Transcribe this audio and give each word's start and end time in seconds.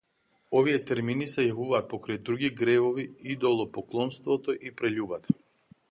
Овие 0.59 0.77
термини 0.91 1.27
се 1.33 1.45
јавуваат 1.47 1.91
покрај 1.91 2.19
други 2.31 2.51
гревови 2.63 3.07
идолопоклонството 3.35 4.61
и 4.71 4.77
прељубата. 4.81 5.39